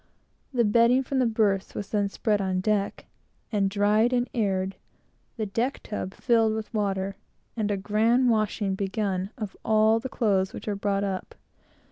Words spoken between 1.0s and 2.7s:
from the berths was then spread on